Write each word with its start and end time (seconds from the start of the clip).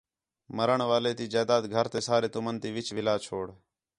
مَرݨ 0.57 0.79
والے 0.89 1.11
تی 1.17 1.25
جائیداد 1.33 1.63
گھر 1.73 1.85
تے 1.91 1.99
سارے 2.07 2.27
تُمن 2.33 2.55
تی 2.61 2.69
وِچ 2.75 2.87
وِلا 2.95 3.15
چھوڑ 3.25 3.45